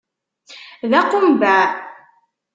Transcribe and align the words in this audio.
D 0.89 0.91
aqumbeε. 0.99 1.61